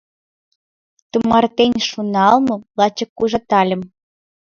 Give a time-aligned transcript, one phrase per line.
[1.11, 3.81] Тымартен шоналмым лачак ужатальым.